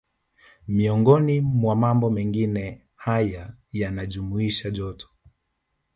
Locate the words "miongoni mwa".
0.67-1.75